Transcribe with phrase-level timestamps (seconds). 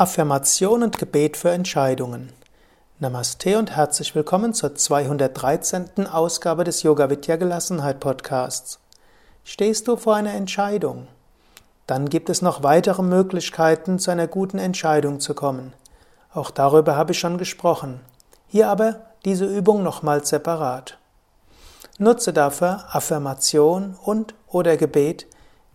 [0.00, 2.32] Affirmation und Gebet für Entscheidungen.
[3.00, 6.06] Namaste und herzlich willkommen zur 213.
[6.06, 8.78] Ausgabe des Yoga Vidya Gelassenheit Podcasts.
[9.44, 11.06] Stehst du vor einer Entscheidung?
[11.86, 15.74] Dann gibt es noch weitere Möglichkeiten, zu einer guten Entscheidung zu kommen.
[16.32, 18.00] Auch darüber habe ich schon gesprochen.
[18.46, 20.96] Hier aber diese Übung nochmals separat.
[21.98, 25.26] Nutze dafür Affirmation und oder Gebet,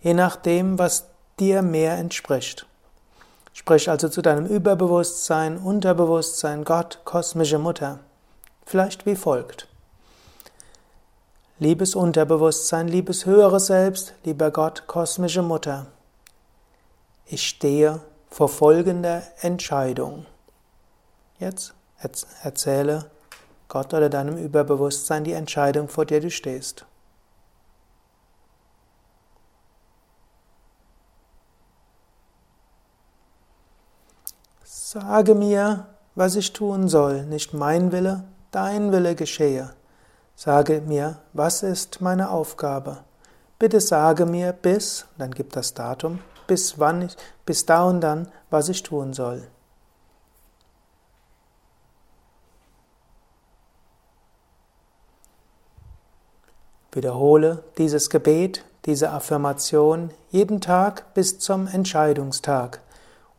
[0.01, 2.65] je nachdem, was dir mehr entspricht.
[3.57, 7.99] Sprich also zu deinem Überbewusstsein, Unterbewusstsein, Gott, kosmische Mutter.
[8.65, 9.69] Vielleicht wie folgt.
[11.57, 15.87] Liebes Unterbewusstsein, liebes höheres Selbst, lieber Gott, kosmische Mutter.
[17.25, 20.25] Ich stehe vor folgender Entscheidung.
[21.39, 21.73] Jetzt
[22.43, 23.09] erzähle
[23.69, 26.85] Gott oder deinem Überbewusstsein die Entscheidung, vor der du stehst.
[34.97, 39.71] Sage mir, was ich tun soll, nicht mein Wille, dein Wille geschehe.
[40.37, 42.99] Sage mir, was ist meine Aufgabe.
[43.59, 48.29] Bitte sage mir bis, dann gibt das Datum, bis wann ich, bis da und dann,
[48.49, 49.45] was ich tun soll.
[56.93, 62.79] Wiederhole dieses Gebet, diese Affirmation jeden Tag bis zum Entscheidungstag.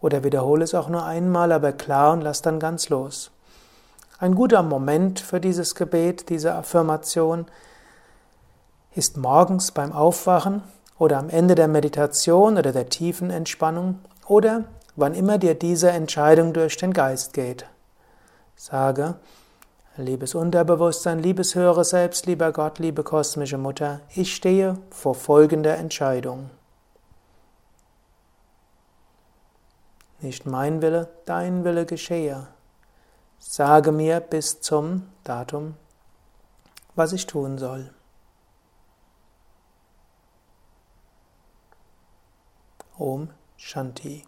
[0.00, 3.30] Oder wiederhole es auch nur einmal, aber klar und lass dann ganz los.
[4.18, 7.46] Ein guter Moment für dieses Gebet, diese Affirmation,
[8.94, 10.62] ist morgens beim Aufwachen
[10.98, 14.64] oder am Ende der Meditation oder der tiefen Entspannung oder
[14.96, 17.66] wann immer dir diese Entscheidung durch den Geist geht.
[18.56, 19.16] Sage,
[19.98, 26.48] liebes Unterbewusstsein, liebes höhere Selbst, lieber Gott, liebe kosmische Mutter, ich stehe vor folgender Entscheidung.
[30.26, 32.48] Nicht mein Wille, dein Wille geschehe.
[33.38, 35.76] Sage mir bis zum Datum,
[36.96, 37.94] was ich tun soll.
[42.98, 44.24] Om Shanti.